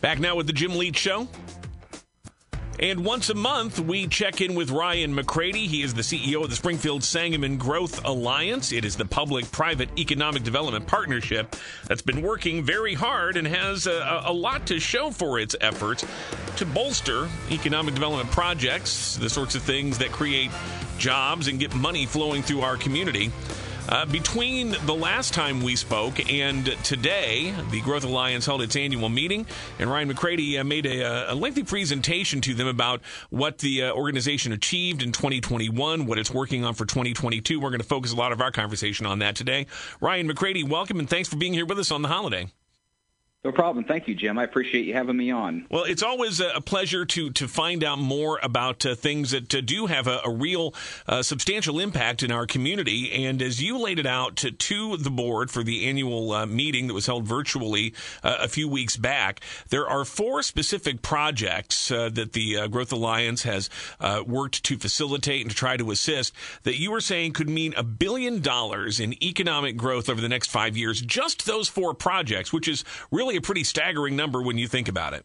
Back 0.00 0.18
now 0.18 0.34
with 0.34 0.46
the 0.46 0.54
Jim 0.54 0.76
Leach 0.76 0.96
Show. 0.96 1.28
And 2.78 3.04
once 3.04 3.28
a 3.28 3.34
month, 3.34 3.78
we 3.78 4.06
check 4.06 4.40
in 4.40 4.54
with 4.54 4.70
Ryan 4.70 5.14
McCrady. 5.14 5.66
He 5.66 5.82
is 5.82 5.92
the 5.92 6.00
CEO 6.00 6.42
of 6.42 6.48
the 6.48 6.56
Springfield 6.56 7.04
Sangamon 7.04 7.58
Growth 7.58 8.02
Alliance. 8.06 8.72
It 8.72 8.86
is 8.86 8.96
the 8.96 9.04
public 9.04 9.52
private 9.52 9.90
economic 9.98 10.42
development 10.42 10.86
partnership 10.86 11.54
that's 11.86 12.00
been 12.00 12.22
working 12.22 12.64
very 12.64 12.94
hard 12.94 13.36
and 13.36 13.46
has 13.46 13.86
a, 13.86 14.22
a, 14.24 14.32
lot 14.32 14.66
to 14.68 14.80
show 14.80 15.10
for 15.10 15.38
its 15.38 15.54
efforts 15.60 16.06
to 16.56 16.64
bolster 16.64 17.28
economic 17.50 17.92
development 17.92 18.30
projects, 18.30 19.16
the 19.16 19.28
sorts 19.28 19.54
of 19.54 19.60
things 19.60 19.98
that 19.98 20.10
create 20.10 20.50
jobs 20.96 21.48
and 21.48 21.60
get 21.60 21.74
money 21.74 22.06
flowing 22.06 22.42
through 22.42 22.62
our 22.62 22.78
community. 22.78 23.30
Uh, 23.88 24.06
between 24.06 24.70
the 24.86 24.94
last 24.94 25.32
time 25.32 25.62
we 25.62 25.74
spoke 25.74 26.30
and 26.30 26.66
today, 26.84 27.54
the 27.70 27.80
Growth 27.80 28.04
Alliance 28.04 28.46
held 28.46 28.62
its 28.62 28.76
annual 28.76 29.08
meeting, 29.08 29.46
and 29.78 29.90
Ryan 29.90 30.12
McCrady 30.12 30.60
uh, 30.60 30.64
made 30.64 30.86
a, 30.86 31.32
a, 31.32 31.34
lengthy 31.34 31.64
presentation 31.64 32.40
to 32.42 32.54
them 32.54 32.68
about 32.68 33.00
what 33.30 33.58
the 33.58 33.84
uh, 33.84 33.92
organization 33.92 34.52
achieved 34.52 35.02
in 35.02 35.12
2021, 35.12 36.06
what 36.06 36.18
it's 36.18 36.30
working 36.30 36.64
on 36.64 36.74
for 36.74 36.84
2022. 36.84 37.58
We're 37.58 37.70
going 37.70 37.80
to 37.80 37.86
focus 37.86 38.12
a 38.12 38.16
lot 38.16 38.32
of 38.32 38.40
our 38.40 38.52
conversation 38.52 39.06
on 39.06 39.20
that 39.20 39.34
today. 39.34 39.66
Ryan 40.00 40.28
McCrady, 40.28 40.68
welcome 40.68 40.98
and 40.98 41.08
thanks 41.08 41.28
for 41.28 41.36
being 41.36 41.52
here 41.52 41.66
with 41.66 41.78
us 41.78 41.90
on 41.90 42.02
the 42.02 42.08
holiday. 42.08 42.48
No 43.42 43.52
problem. 43.52 43.86
Thank 43.86 44.06
you, 44.06 44.14
Jim. 44.14 44.36
I 44.38 44.44
appreciate 44.44 44.84
you 44.84 44.92
having 44.92 45.16
me 45.16 45.30
on. 45.30 45.64
Well, 45.70 45.84
it's 45.84 46.02
always 46.02 46.40
a 46.40 46.60
pleasure 46.60 47.06
to 47.06 47.30
to 47.30 47.48
find 47.48 47.82
out 47.82 47.98
more 47.98 48.38
about 48.42 48.84
uh, 48.84 48.94
things 48.94 49.30
that 49.30 49.54
uh, 49.54 49.62
do 49.62 49.86
have 49.86 50.06
a, 50.06 50.20
a 50.26 50.30
real 50.30 50.74
uh, 51.08 51.22
substantial 51.22 51.78
impact 51.80 52.22
in 52.22 52.30
our 52.30 52.46
community. 52.46 53.10
And 53.24 53.40
as 53.40 53.62
you 53.62 53.78
laid 53.78 53.98
it 53.98 54.04
out 54.04 54.36
to, 54.36 54.50
to 54.50 54.98
the 54.98 55.08
board 55.08 55.50
for 55.50 55.62
the 55.62 55.88
annual 55.88 56.32
uh, 56.32 56.44
meeting 56.44 56.86
that 56.88 56.92
was 56.92 57.06
held 57.06 57.26
virtually 57.26 57.94
uh, 58.22 58.36
a 58.40 58.48
few 58.48 58.68
weeks 58.68 58.98
back, 58.98 59.40
there 59.70 59.88
are 59.88 60.04
four 60.04 60.42
specific 60.42 61.00
projects 61.00 61.90
uh, 61.90 62.10
that 62.12 62.34
the 62.34 62.68
Growth 62.68 62.92
Alliance 62.92 63.44
has 63.44 63.70
worked 64.26 64.64
to 64.64 64.76
facilitate 64.76 65.40
and 65.40 65.50
to 65.50 65.56
try 65.56 65.78
to 65.78 65.90
assist 65.90 66.34
that 66.64 66.78
you 66.78 66.90
were 66.90 67.00
saying 67.00 67.32
could 67.32 67.48
mean 67.48 67.72
a 67.78 67.82
billion 67.82 68.40
dollars 68.40 69.00
in 69.00 69.14
economic 69.24 69.78
growth 69.78 70.10
over 70.10 70.20
the 70.20 70.28
next 70.28 70.50
five 70.50 70.76
years. 70.76 71.00
Just 71.00 71.46
those 71.46 71.68
four 71.68 71.94
projects, 71.94 72.52
which 72.52 72.68
is 72.68 72.84
really 73.10 73.29
really 73.30 73.38
a 73.38 73.42
pretty 73.42 73.62
staggering 73.62 74.16
number 74.16 74.42
when 74.42 74.58
you 74.58 74.66
think 74.66 74.88
about 74.88 75.14
it. 75.14 75.24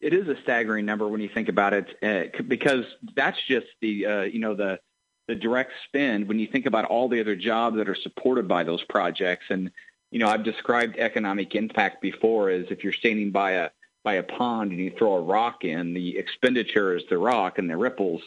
It 0.00 0.14
is 0.14 0.28
a 0.28 0.40
staggering 0.42 0.86
number 0.86 1.08
when 1.08 1.20
you 1.20 1.28
think 1.28 1.48
about 1.48 1.72
it, 1.74 1.88
uh, 2.00 2.40
because 2.46 2.84
that's 3.16 3.38
just 3.48 3.66
the 3.80 4.06
uh, 4.06 4.22
you 4.22 4.38
know 4.38 4.54
the 4.54 4.78
the 5.26 5.34
direct 5.34 5.72
spend 5.86 6.28
when 6.28 6.38
you 6.38 6.46
think 6.46 6.66
about 6.66 6.84
all 6.84 7.08
the 7.08 7.20
other 7.20 7.34
jobs 7.34 7.76
that 7.78 7.88
are 7.88 7.96
supported 7.96 8.46
by 8.46 8.62
those 8.62 8.82
projects. 8.84 9.46
And 9.50 9.72
you 10.12 10.20
know, 10.20 10.28
I've 10.28 10.44
described 10.44 10.96
economic 10.98 11.56
impact 11.56 12.00
before 12.00 12.48
as 12.48 12.66
if 12.70 12.84
you're 12.84 12.92
standing 12.92 13.32
by 13.32 13.52
a 13.52 13.70
by 14.04 14.14
a 14.14 14.22
pond 14.22 14.70
and 14.70 14.78
you 14.78 14.92
throw 14.96 15.14
a 15.14 15.20
rock 15.20 15.64
in, 15.64 15.94
the 15.94 16.16
expenditure 16.16 16.96
is 16.96 17.02
the 17.10 17.18
rock 17.18 17.58
and 17.58 17.68
the 17.68 17.76
ripples. 17.76 18.22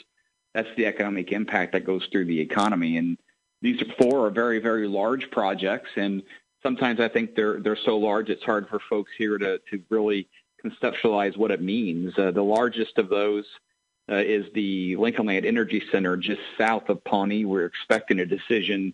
That's 0.54 0.68
the 0.76 0.88
economic 0.88 1.32
impact 1.32 1.72
that 1.72 1.86
goes 1.86 2.06
through 2.12 2.26
the 2.26 2.42
economy. 2.42 2.98
And 2.98 3.18
these 3.62 3.82
four 3.98 4.28
are 4.28 4.30
very, 4.30 4.60
very 4.60 4.90
large 4.90 5.32
projects. 5.32 5.92
And 5.96 6.24
sometimes 6.64 7.00
I 7.00 7.08
think 7.08 7.36
they're 7.36 7.60
they're 7.60 7.78
so 7.86 7.98
large 7.98 8.30
it's 8.30 8.44
hard 8.44 8.68
for 8.68 8.80
folks 8.90 9.12
here 9.18 9.38
to 9.38 9.60
to 9.70 9.84
really 9.90 10.28
conceptualize 10.64 11.38
what 11.38 11.52
it 11.52 11.62
means. 11.62 12.18
Uh, 12.18 12.32
the 12.32 12.44
largest 12.44 12.98
of 12.98 13.10
those 13.10 13.46
uh, 14.12 14.16
is 14.16 14.46
the 14.54 14.96
Lincoln 14.98 15.26
Land 15.26 15.46
Energy 15.46 15.84
Center 15.92 16.18
just 16.18 16.42
south 16.58 16.90
of 16.90 17.04
Pawnee. 17.04 17.46
We're 17.46 17.66
expecting 17.66 18.20
a 18.20 18.26
decision 18.26 18.94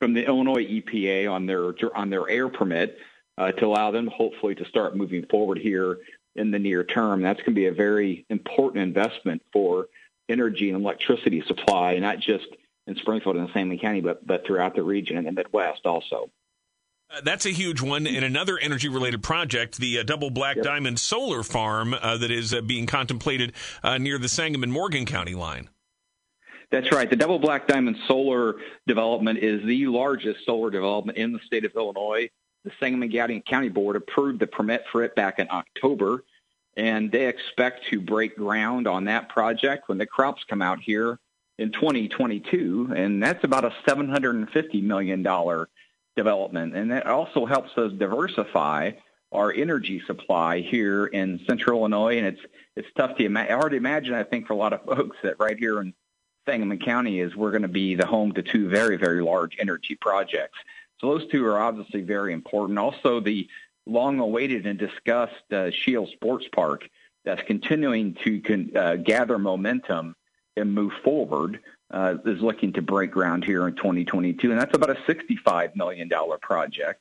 from 0.00 0.14
the 0.14 0.26
Illinois 0.26 0.64
EPA 0.64 1.30
on 1.30 1.46
their 1.46 1.72
on 1.96 2.10
their 2.10 2.28
air 2.28 2.48
permit 2.48 2.98
uh, 3.38 3.52
to 3.52 3.66
allow 3.66 3.90
them 3.90 4.06
hopefully 4.06 4.54
to 4.56 4.64
start 4.66 4.96
moving 4.96 5.26
forward 5.26 5.58
here 5.58 5.98
in 6.36 6.50
the 6.50 6.58
near 6.58 6.84
term. 6.84 7.22
That's 7.22 7.40
going 7.40 7.54
to 7.54 7.60
be 7.60 7.66
a 7.66 7.72
very 7.72 8.24
important 8.28 8.82
investment 8.82 9.42
for 9.52 9.88
energy 10.28 10.70
and 10.70 10.80
electricity 10.80 11.42
supply, 11.46 11.98
not 11.98 12.20
just 12.20 12.46
in 12.86 12.96
Springfield 12.96 13.36
and 13.36 13.48
Sangamon 13.52 13.78
County, 13.78 14.00
but 14.00 14.26
but 14.26 14.46
throughout 14.46 14.74
the 14.74 14.82
region 14.82 15.16
and 15.16 15.26
the 15.26 15.32
Midwest 15.32 15.86
also. 15.86 16.30
Uh, 17.12 17.20
that's 17.24 17.46
a 17.46 17.50
huge 17.50 17.80
one. 17.80 18.06
And 18.06 18.24
another 18.24 18.58
energy 18.58 18.88
related 18.88 19.22
project, 19.22 19.78
the 19.78 19.98
uh, 19.98 20.02
Double 20.02 20.30
Black 20.30 20.56
yep. 20.56 20.64
Diamond 20.64 20.98
Solar 20.98 21.42
Farm 21.42 21.94
uh, 21.94 22.16
that 22.18 22.30
is 22.30 22.54
uh, 22.54 22.60
being 22.60 22.86
contemplated 22.86 23.52
uh, 23.82 23.98
near 23.98 24.18
the 24.18 24.28
Sangamon 24.28 24.70
Morgan 24.70 25.06
County 25.06 25.34
line. 25.34 25.68
That's 26.70 26.92
right. 26.92 27.10
The 27.10 27.16
Double 27.16 27.40
Black 27.40 27.66
Diamond 27.66 27.96
Solar 28.06 28.56
development 28.86 29.40
is 29.40 29.64
the 29.66 29.86
largest 29.86 30.46
solar 30.46 30.70
development 30.70 31.18
in 31.18 31.32
the 31.32 31.40
state 31.40 31.64
of 31.64 31.74
Illinois. 31.74 32.30
The 32.64 32.70
Sangamon 32.78 33.42
County 33.42 33.68
Board 33.70 33.96
approved 33.96 34.38
the 34.38 34.46
permit 34.46 34.84
for 34.92 35.02
it 35.02 35.16
back 35.16 35.40
in 35.40 35.48
October, 35.50 36.22
and 36.76 37.10
they 37.10 37.26
expect 37.26 37.86
to 37.90 38.00
break 38.00 38.36
ground 38.36 38.86
on 38.86 39.06
that 39.06 39.30
project 39.30 39.88
when 39.88 39.98
the 39.98 40.06
crops 40.06 40.44
come 40.48 40.62
out 40.62 40.78
here 40.80 41.18
in 41.58 41.72
2022. 41.72 42.92
And 42.94 43.20
that's 43.20 43.42
about 43.42 43.64
a 43.64 43.72
$750 43.84 44.82
million 44.82 45.26
development. 46.16 46.74
And 46.74 46.90
that 46.90 47.06
also 47.06 47.46
helps 47.46 47.76
us 47.76 47.92
diversify 47.92 48.92
our 49.32 49.52
energy 49.52 50.02
supply 50.06 50.60
here 50.60 51.06
in 51.06 51.40
central 51.46 51.80
Illinois. 51.80 52.18
And 52.18 52.26
it's 52.26 52.40
it's 52.76 52.88
tough 52.96 53.16
to 53.16 53.24
imagine. 53.24 53.54
Hard 53.56 53.72
to 53.72 53.76
imagine, 53.76 54.14
I 54.14 54.24
think, 54.24 54.46
for 54.46 54.52
a 54.54 54.56
lot 54.56 54.72
of 54.72 54.84
folks 54.96 55.16
that 55.22 55.36
right 55.38 55.56
here 55.58 55.80
in 55.80 55.94
Sangamon 56.46 56.78
County 56.78 57.20
is 57.20 57.36
we're 57.36 57.50
going 57.50 57.62
to 57.62 57.68
be 57.68 57.94
the 57.94 58.06
home 58.06 58.32
to 58.32 58.42
two 58.42 58.68
very, 58.68 58.96
very 58.96 59.22
large 59.22 59.56
energy 59.60 59.96
projects. 60.00 60.58
So 60.98 61.06
those 61.06 61.30
two 61.30 61.46
are 61.46 61.60
obviously 61.60 62.02
very 62.02 62.32
important. 62.32 62.78
Also, 62.78 63.20
the 63.20 63.48
long-awaited 63.86 64.66
and 64.66 64.78
discussed 64.78 65.52
uh, 65.52 65.70
Scheels 65.70 66.10
Sports 66.10 66.46
Park 66.52 66.88
that's 67.24 67.42
continuing 67.42 68.14
to 68.24 68.40
con- 68.40 68.70
uh, 68.76 68.96
gather 68.96 69.38
momentum 69.38 70.14
and 70.60 70.72
move 70.72 70.92
forward 71.02 71.60
uh, 71.90 72.14
is 72.24 72.40
looking 72.40 72.72
to 72.74 72.82
break 72.82 73.10
ground 73.10 73.44
here 73.44 73.66
in 73.66 73.74
2022, 73.74 74.50
and 74.50 74.60
that's 74.60 74.76
about 74.76 74.90
a 74.90 74.98
65 75.06 75.74
million 75.74 76.08
dollar 76.08 76.38
project. 76.38 77.00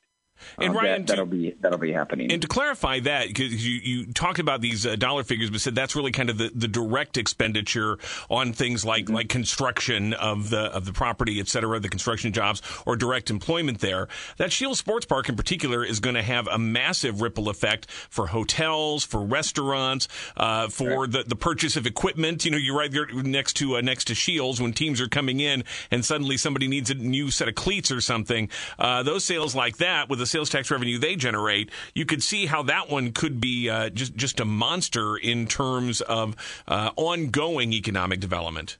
And 0.57 0.75
uh, 0.75 0.79
Ryan, 0.79 1.05
that, 1.05 1.17
will 1.17 1.25
be 1.25 1.55
that'll 1.59 1.77
be 1.77 1.91
happening. 1.91 2.31
And 2.31 2.41
to 2.41 2.47
clarify 2.47 2.99
that, 3.01 3.27
because 3.27 3.65
you, 3.65 3.79
you 3.81 4.13
talked 4.13 4.39
about 4.39 4.61
these 4.61 4.85
uh, 4.85 4.95
dollar 4.95 5.23
figures, 5.23 5.49
but 5.49 5.61
said 5.61 5.75
that's 5.75 5.95
really 5.95 6.11
kind 6.11 6.29
of 6.29 6.37
the, 6.37 6.51
the 6.53 6.67
direct 6.67 7.17
expenditure 7.17 7.97
on 8.29 8.53
things 8.53 8.85
like 8.85 9.05
mm-hmm. 9.05 9.15
like 9.15 9.29
construction 9.29 10.13
of 10.13 10.49
the 10.49 10.61
of 10.61 10.85
the 10.85 10.93
property, 10.93 11.39
et 11.39 11.47
cetera, 11.47 11.79
the 11.79 11.89
construction 11.89 12.33
jobs 12.33 12.61
or 12.85 12.95
direct 12.95 13.29
employment 13.29 13.79
there. 13.79 14.07
That 14.37 14.51
Scheels 14.51 14.79
Sports 14.79 15.05
Park 15.05 15.29
in 15.29 15.35
particular 15.35 15.83
is 15.83 15.99
going 15.99 16.15
to 16.15 16.23
have 16.23 16.47
a 16.47 16.57
massive 16.57 17.21
ripple 17.21 17.49
effect 17.49 17.89
for 17.89 18.27
hotels, 18.27 19.03
for 19.03 19.21
restaurants, 19.21 20.07
uh, 20.37 20.67
for 20.67 21.01
right. 21.01 21.11
the, 21.11 21.23
the 21.23 21.35
purchase 21.35 21.75
of 21.75 21.85
equipment. 21.85 22.45
You 22.45 22.51
know, 22.51 22.57
you're 22.57 22.77
right 22.77 22.91
there 22.91 23.07
next 23.11 23.53
to 23.57 23.77
uh, 23.77 23.81
next 23.81 24.05
to 24.05 24.15
Scheels 24.15 24.61
when 24.61 24.73
teams 24.73 25.01
are 25.01 25.07
coming 25.07 25.39
in 25.39 25.63
and 25.91 26.03
suddenly 26.03 26.37
somebody 26.37 26.67
needs 26.67 26.89
a 26.89 26.95
new 26.95 27.31
set 27.31 27.47
of 27.47 27.55
cleats 27.55 27.91
or 27.91 28.01
something. 28.01 28.49
Uh, 28.77 29.03
those 29.03 29.23
sales 29.23 29.55
like 29.55 29.77
that 29.77 30.09
with 30.09 30.21
a 30.21 30.25
sales 30.29 30.49
tax 30.49 30.71
revenue 30.71 30.97
they 30.97 31.15
generate, 31.15 31.69
you 31.93 32.05
could 32.05 32.23
see 32.23 32.45
how 32.45 32.63
that 32.63 32.89
one 32.89 33.11
could 33.11 33.41
be 33.41 33.69
uh, 33.69 33.89
just 33.89 34.15
just 34.15 34.39
a 34.39 34.45
monster 34.45 35.17
in 35.17 35.47
terms 35.47 36.01
of 36.01 36.35
uh, 36.67 36.91
ongoing 36.95 37.73
economic 37.73 38.19
development. 38.19 38.77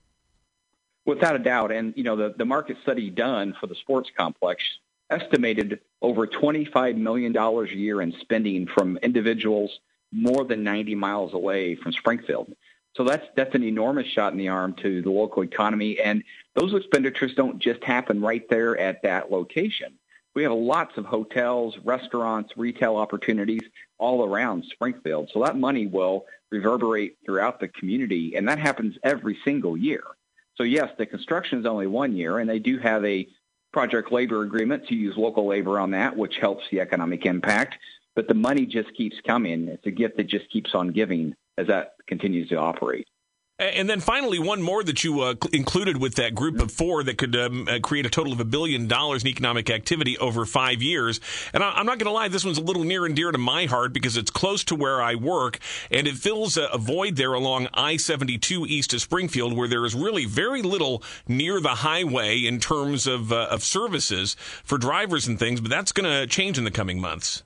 Without 1.06 1.36
a 1.36 1.40
doubt, 1.40 1.72
and 1.72 1.94
you 1.96 2.04
know 2.04 2.16
the 2.16 2.34
the 2.38 2.46
market 2.46 2.78
study 2.84 3.10
done 3.10 3.56
for 3.60 3.68
the 3.68 3.76
sports 3.76 4.10
complex 4.16 4.64
estimated 5.10 5.80
over 6.02 6.28
twenty 6.28 6.66
five 6.66 6.96
million 6.96 7.32
dollars 7.32 7.72
a 7.72 7.76
year 7.76 8.02
in 8.02 8.14
spending 8.22 8.68
from 8.68 8.98
individuals 8.98 9.80
more 10.12 10.46
than 10.46 10.64
ninety 10.64 10.96
miles 10.96 11.34
away 11.34 11.76
from 11.76 11.92
Springfield. 11.92 12.54
So 12.96 13.04
that's 13.04 13.26
that's 13.36 13.56
an 13.56 13.64
enormous 13.64 14.08
shot 14.08 14.34
in 14.34 14.38
the 14.40 14.50
arm 14.50 14.74
to 14.82 15.02
the 15.02 15.12
local 15.12 15.44
economy, 15.44 16.00
and 16.00 16.24
those 16.56 16.74
expenditures 16.74 17.34
don't 17.36 17.60
just 17.60 17.84
happen 17.84 18.22
right 18.22 18.48
there 18.50 18.78
at 18.78 19.02
that 19.04 19.32
location 19.32 19.99
we 20.40 20.44
have 20.44 20.54
lots 20.54 20.98
of 20.98 21.04
hotels, 21.04 21.78
restaurants, 21.84 22.54
retail 22.56 22.96
opportunities 22.96 23.60
all 23.98 24.24
around 24.24 24.64
Springfield. 24.72 25.30
So 25.34 25.44
that 25.44 25.58
money 25.58 25.86
will 25.86 26.28
reverberate 26.50 27.18
throughout 27.26 27.60
the 27.60 27.68
community, 27.68 28.38
and 28.38 28.48
that 28.48 28.58
happens 28.58 28.96
every 29.04 29.38
single 29.44 29.76
year. 29.76 30.02
So 30.56 30.64
yes, 30.64 30.92
the 30.98 31.06
construction 31.06 31.60
is 31.60 31.66
only 31.66 31.88
one 31.88 32.16
year, 32.16 32.40
and 32.40 32.50
they 32.50 32.60
do 32.60 32.78
have 32.78 33.04
a 33.04 33.28
project 33.74 34.14
labor 34.14 34.44
agreement 34.44 34.88
to 34.88 34.96
use 34.96 35.18
local 35.18 35.46
labor 35.46 35.78
on 35.78 35.92
that, 35.92 36.16
which 36.16 36.38
helps 36.38 36.64
the 36.72 36.80
economic 36.80 37.26
impact. 37.26 37.76
But 38.16 38.30
the 38.30 38.34
money 38.34 38.66
just 38.66 38.96
keeps 38.96 39.20
coming. 39.28 39.68
It's 39.68 39.88
a 39.88 39.92
gift 39.92 40.16
that 40.16 40.28
just 40.28 40.50
keeps 40.50 40.74
on 40.74 40.94
giving 40.94 41.36
as 41.58 41.68
that 41.68 41.96
continues 42.08 42.48
to 42.48 42.56
operate. 42.56 43.10
And 43.60 43.90
then 43.90 44.00
finally, 44.00 44.40
one 44.40 44.62
more 44.62 44.86
that 44.86 45.04
you 45.04 45.20
uh, 45.20 45.36
included 45.52 45.98
with 45.98 46.16
that 46.16 46.34
group 46.34 46.62
of 46.62 46.72
four 46.72 47.04
that 47.04 47.18
could 47.18 47.36
um, 47.36 47.68
uh, 47.68 47.80
create 47.80 48.06
a 48.06 48.10
total 48.10 48.32
of 48.32 48.40
a 48.40 48.46
billion 48.46 48.88
dollars 48.88 49.24
in 49.24 49.28
economic 49.28 49.70
activity 49.70 50.18
over 50.18 50.46
five 50.46 50.82
years. 50.82 51.20
And 51.54 51.62
I, 51.62 51.78
am 51.78 51.86
not 51.86 52.00
going 52.00 52.06
to 52.06 52.12
lie, 52.12 52.30
this 52.30 52.46
one's 52.46 52.58
a 52.58 52.64
little 52.64 52.86
near 52.86 53.06
and 53.06 53.14
dear 53.14 53.34
to 53.34 53.38
my 53.38 53.66
heart 53.66 53.92
because 53.92 54.16
it's 54.16 54.32
close 54.32 54.64
to 54.66 54.76
where 54.76 55.02
I 55.02 55.16
work 55.16 55.60
and 55.92 56.08
it 56.08 56.16
fills 56.16 56.56
a, 56.56 56.70
void 56.80 57.18
there 57.18 57.34
along 57.34 57.68
I 57.74 57.98
72 57.98 58.66
east 58.66 58.94
of 58.94 59.02
Springfield 59.02 59.52
where 59.52 59.68
there 59.68 59.84
is 59.84 59.94
really 59.94 60.24
very 60.24 60.62
little 60.62 61.04
near 61.28 61.60
the 61.60 61.70
highway 61.70 62.38
in 62.38 62.62
terms 62.62 63.08
of, 63.08 63.34
uh, 63.34 63.48
of 63.52 63.62
services 63.62 64.38
for 64.64 64.78
drivers 64.78 65.28
and 65.28 65.38
things, 65.38 65.60
but 65.60 65.70
that's 65.70 65.92
going 65.92 66.10
to 66.10 66.26
change 66.26 66.58
in 66.58 66.64
the 66.64 66.72
coming 66.72 67.02
months. 67.02 67.44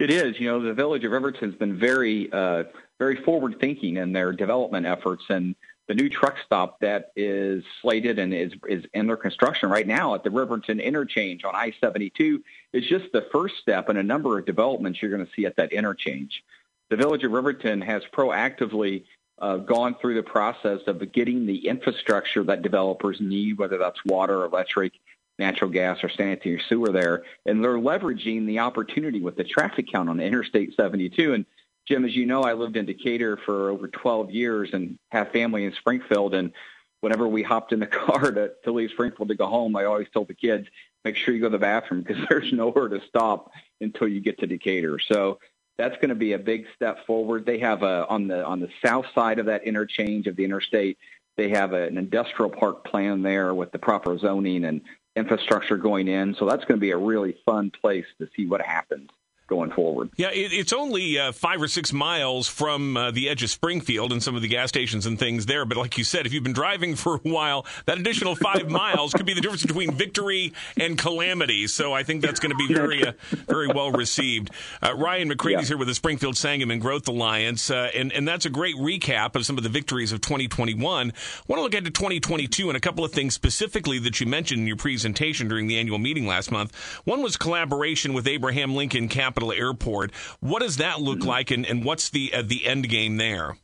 It 0.00 0.10
is. 0.10 0.40
You 0.40 0.48
know, 0.48 0.60
the 0.60 0.74
village 0.74 1.04
of 1.04 1.12
Riverton's 1.12 1.54
been 1.54 1.78
very, 1.78 2.30
uh, 2.32 2.64
very 2.98 3.16
forward 3.16 3.56
thinking 3.60 3.96
in 3.96 4.12
their 4.12 4.32
development 4.32 4.86
efforts, 4.86 5.24
and 5.28 5.54
the 5.88 5.94
new 5.94 6.08
truck 6.08 6.36
stop 6.44 6.80
that 6.80 7.12
is 7.16 7.64
slated 7.82 8.18
and 8.18 8.32
is 8.32 8.52
is 8.68 8.84
under 8.94 9.16
construction 9.16 9.68
right 9.68 9.86
now 9.86 10.14
at 10.14 10.24
the 10.24 10.30
Riverton 10.30 10.80
interchange 10.80 11.44
on 11.44 11.54
I-72 11.54 12.42
is 12.72 12.86
just 12.86 13.12
the 13.12 13.26
first 13.32 13.56
step 13.60 13.90
in 13.90 13.96
a 13.96 14.02
number 14.02 14.38
of 14.38 14.46
developments 14.46 15.02
you're 15.02 15.10
going 15.10 15.26
to 15.26 15.32
see 15.36 15.46
at 15.46 15.56
that 15.56 15.72
interchange. 15.72 16.42
The 16.90 16.96
village 16.96 17.24
of 17.24 17.32
Riverton 17.32 17.80
has 17.82 18.02
proactively 18.12 19.04
uh, 19.38 19.56
gone 19.56 19.96
through 20.00 20.14
the 20.14 20.22
process 20.22 20.80
of 20.86 21.12
getting 21.12 21.44
the 21.44 21.66
infrastructure 21.66 22.44
that 22.44 22.62
developers 22.62 23.20
need, 23.20 23.58
whether 23.58 23.78
that's 23.78 24.04
water, 24.04 24.44
electric, 24.44 24.92
natural 25.38 25.70
gas, 25.70 26.02
or 26.04 26.08
sanitary 26.08 26.62
sewer 26.68 26.90
there, 26.90 27.24
and 27.44 27.62
they're 27.62 27.74
leveraging 27.74 28.46
the 28.46 28.60
opportunity 28.60 29.20
with 29.20 29.36
the 29.36 29.44
traffic 29.44 29.90
count 29.90 30.08
on 30.08 30.20
Interstate 30.20 30.74
72 30.76 31.34
and 31.34 31.44
Jim, 31.86 32.04
as 32.04 32.16
you 32.16 32.26
know, 32.26 32.42
I 32.42 32.54
lived 32.54 32.76
in 32.76 32.86
Decatur 32.86 33.36
for 33.36 33.70
over 33.70 33.88
12 33.88 34.30
years 34.30 34.70
and 34.72 34.98
have 35.10 35.32
family 35.32 35.64
in 35.64 35.72
Springfield. 35.74 36.34
And 36.34 36.52
whenever 37.00 37.28
we 37.28 37.42
hopped 37.42 37.72
in 37.72 37.80
the 37.80 37.86
car 38.06 38.32
to, 38.32 38.52
to 38.64 38.72
leave 38.72 38.90
Springfield 38.90 39.28
to 39.28 39.34
go 39.34 39.46
home, 39.46 39.76
I 39.76 39.84
always 39.84 40.08
told 40.12 40.28
the 40.28 40.34
kids, 40.34 40.66
make 41.04 41.16
sure 41.16 41.34
you 41.34 41.40
go 41.40 41.48
to 41.48 41.52
the 41.52 41.58
bathroom 41.58 42.02
because 42.02 42.24
there's 42.28 42.52
nowhere 42.52 42.88
to 42.88 43.00
stop 43.08 43.50
until 43.80 44.08
you 44.08 44.20
get 44.20 44.38
to 44.38 44.46
Decatur. 44.46 44.98
So 44.98 45.38
that's 45.76 45.96
going 45.96 46.08
to 46.08 46.14
be 46.14 46.32
a 46.32 46.38
big 46.38 46.66
step 46.74 47.04
forward. 47.06 47.44
They 47.44 47.58
have 47.58 47.82
a, 47.82 48.06
on 48.08 48.28
the 48.28 48.44
on 48.44 48.60
the 48.60 48.70
south 48.84 49.06
side 49.14 49.38
of 49.38 49.46
that 49.46 49.64
interchange 49.64 50.26
of 50.26 50.36
the 50.36 50.44
interstate, 50.44 50.98
they 51.36 51.48
have 51.50 51.72
a, 51.72 51.82
an 51.82 51.98
industrial 51.98 52.50
park 52.50 52.84
plan 52.84 53.22
there 53.22 53.52
with 53.52 53.72
the 53.72 53.78
proper 53.78 54.16
zoning 54.16 54.64
and 54.64 54.82
infrastructure 55.16 55.76
going 55.76 56.06
in. 56.06 56.34
So 56.36 56.46
that's 56.46 56.64
going 56.64 56.78
to 56.78 56.80
be 56.80 56.92
a 56.92 56.96
really 56.96 57.36
fun 57.44 57.72
place 57.72 58.06
to 58.20 58.28
see 58.36 58.46
what 58.46 58.60
happens 58.62 59.10
going 59.46 59.70
forward. 59.70 60.10
Yeah, 60.16 60.30
it, 60.30 60.52
it's 60.52 60.72
only 60.72 61.18
uh, 61.18 61.32
five 61.32 61.60
or 61.60 61.68
six 61.68 61.92
miles 61.92 62.48
from 62.48 62.96
uh, 62.96 63.10
the 63.10 63.28
edge 63.28 63.42
of 63.42 63.50
Springfield 63.50 64.10
and 64.12 64.22
some 64.22 64.34
of 64.34 64.42
the 64.42 64.48
gas 64.48 64.70
stations 64.70 65.04
and 65.06 65.18
things 65.18 65.46
there. 65.46 65.64
But 65.64 65.76
like 65.76 65.98
you 65.98 66.04
said, 66.04 66.24
if 66.24 66.32
you've 66.32 66.44
been 66.44 66.54
driving 66.54 66.96
for 66.96 67.16
a 67.16 67.18
while, 67.18 67.66
that 67.86 67.98
additional 67.98 68.36
five 68.36 68.70
miles 68.70 69.12
could 69.12 69.26
be 69.26 69.34
the 69.34 69.40
difference 69.40 69.64
between 69.64 69.92
victory 69.92 70.52
and 70.76 70.96
calamity. 70.96 71.66
So 71.66 71.92
I 71.92 72.02
think 72.02 72.22
that's 72.22 72.40
going 72.40 72.52
to 72.52 72.56
be 72.56 72.72
very, 72.72 73.06
uh, 73.06 73.12
very 73.46 73.68
well 73.68 73.92
received. 73.92 74.50
Uh, 74.82 74.94
Ryan 74.94 75.30
McCrady's 75.30 75.62
yeah. 75.62 75.68
here 75.68 75.76
with 75.76 75.88
the 75.88 75.94
Springfield 75.94 76.36
Sangamon 76.36 76.78
Growth 76.78 77.06
Alliance, 77.08 77.70
uh, 77.70 77.90
and 77.94 78.12
and 78.12 78.26
that's 78.26 78.46
a 78.46 78.50
great 78.50 78.76
recap 78.76 79.34
of 79.34 79.44
some 79.44 79.58
of 79.58 79.64
the 79.64 79.68
victories 79.68 80.12
of 80.12 80.20
2021. 80.20 81.10
I 81.10 81.12
want 81.46 81.58
to 81.58 81.62
look 81.62 81.74
ahead 81.74 81.84
to 81.84 81.90
2022 81.90 82.68
and 82.68 82.76
a 82.76 82.80
couple 82.80 83.04
of 83.04 83.12
things 83.12 83.34
specifically 83.34 83.98
that 84.00 84.20
you 84.20 84.26
mentioned 84.26 84.60
in 84.60 84.66
your 84.66 84.76
presentation 84.76 85.48
during 85.48 85.66
the 85.66 85.78
annual 85.78 85.98
meeting 85.98 86.26
last 86.26 86.50
month. 86.50 86.74
One 87.04 87.22
was 87.22 87.36
collaboration 87.36 88.14
with 88.14 88.26
Abraham 88.26 88.74
Lincoln 88.74 89.08
Capital 89.08 89.33
Capital 89.34 89.52
Airport. 89.52 90.12
What 90.38 90.62
does 90.62 90.76
that 90.76 91.00
look 91.00 91.18
mm-hmm. 91.18 91.28
like, 91.28 91.50
and, 91.50 91.66
and 91.66 91.84
what's 91.84 92.10
the 92.10 92.32
uh, 92.32 92.42
the 92.42 92.66
end 92.66 92.88
game 92.88 93.16
there? 93.16 93.56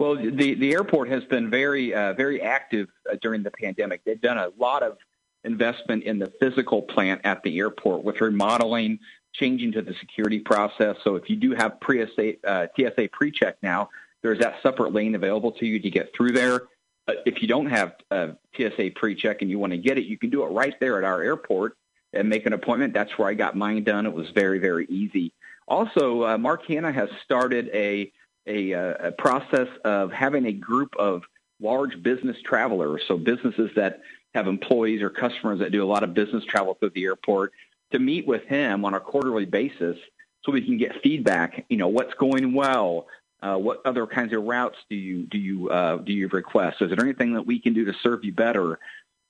Well, 0.00 0.16
the 0.16 0.54
the 0.54 0.72
airport 0.72 1.08
has 1.10 1.24
been 1.24 1.48
very 1.48 1.94
uh, 1.94 2.14
very 2.14 2.42
active 2.42 2.88
uh, 3.10 3.16
during 3.22 3.44
the 3.44 3.52
pandemic. 3.52 4.02
They've 4.04 4.20
done 4.20 4.36
a 4.36 4.48
lot 4.58 4.82
of 4.82 4.98
investment 5.44 6.02
in 6.02 6.18
the 6.18 6.32
physical 6.40 6.82
plant 6.82 7.20
at 7.22 7.44
the 7.44 7.56
airport 7.58 8.02
with 8.02 8.20
remodeling, 8.20 8.98
changing 9.32 9.72
to 9.72 9.82
the 9.82 9.94
security 10.00 10.40
process. 10.40 10.96
So 11.04 11.14
if 11.14 11.30
you 11.30 11.36
do 11.36 11.54
have 11.54 11.78
pre-SA, 11.80 12.32
uh, 12.44 12.66
TSA 12.76 13.10
pre-check 13.12 13.56
now, 13.62 13.88
there's 14.22 14.40
that 14.40 14.56
separate 14.64 14.92
lane 14.92 15.14
available 15.14 15.52
to 15.52 15.66
you 15.66 15.78
to 15.78 15.90
get 15.90 16.12
through 16.16 16.32
there. 16.32 16.62
Uh, 17.06 17.12
if 17.24 17.40
you 17.40 17.46
don't 17.46 17.66
have 17.66 17.94
uh, 18.10 18.30
TSA 18.56 18.90
pre-check 18.96 19.42
and 19.42 19.50
you 19.50 19.60
want 19.60 19.72
to 19.72 19.78
get 19.78 19.96
it, 19.96 20.06
you 20.06 20.18
can 20.18 20.28
do 20.28 20.42
it 20.42 20.48
right 20.48 20.74
there 20.80 20.98
at 20.98 21.04
our 21.04 21.22
airport 21.22 21.76
and 22.12 22.28
make 22.28 22.46
an 22.46 22.52
appointment. 22.52 22.94
That's 22.94 23.16
where 23.18 23.28
I 23.28 23.34
got 23.34 23.56
mine 23.56 23.84
done. 23.84 24.06
It 24.06 24.12
was 24.12 24.30
very, 24.30 24.58
very 24.58 24.86
easy. 24.86 25.32
Also, 25.66 26.24
uh, 26.24 26.38
Mark 26.38 26.64
Hanna 26.66 26.90
has 26.92 27.08
started 27.24 27.68
a, 27.74 28.10
a, 28.46 28.72
uh, 28.72 29.08
a 29.08 29.12
process 29.12 29.68
of 29.84 30.10
having 30.12 30.46
a 30.46 30.52
group 30.52 30.94
of 30.98 31.22
large 31.60 32.02
business 32.02 32.36
travelers, 32.42 33.02
so 33.06 33.18
businesses 33.18 33.70
that 33.76 34.00
have 34.34 34.46
employees 34.46 35.02
or 35.02 35.10
customers 35.10 35.58
that 35.58 35.72
do 35.72 35.82
a 35.82 35.86
lot 35.86 36.02
of 36.02 36.14
business 36.14 36.44
travel 36.44 36.74
through 36.74 36.90
the 36.90 37.04
airport, 37.04 37.52
to 37.92 37.98
meet 37.98 38.26
with 38.26 38.44
him 38.44 38.84
on 38.84 38.94
a 38.94 39.00
quarterly 39.00 39.44
basis 39.44 39.96
so 40.44 40.52
we 40.52 40.62
can 40.62 40.78
get 40.78 41.02
feedback. 41.02 41.64
You 41.68 41.76
know, 41.76 41.88
what's 41.88 42.14
going 42.14 42.54
well? 42.54 43.06
Uh, 43.40 43.56
what 43.56 43.80
other 43.84 44.06
kinds 44.06 44.32
of 44.32 44.42
routes 44.42 44.76
do 44.90 44.96
you 44.96 45.22
do 45.24 45.38
you 45.38 45.70
uh, 45.70 45.96
do 45.98 46.12
you 46.12 46.28
request? 46.28 46.82
Is 46.82 46.90
there 46.90 47.04
anything 47.04 47.34
that 47.34 47.46
we 47.46 47.60
can 47.60 47.72
do 47.72 47.84
to 47.84 47.92
serve 48.02 48.24
you 48.24 48.32
better? 48.32 48.78